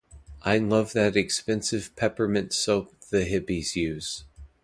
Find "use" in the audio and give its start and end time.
3.75-4.23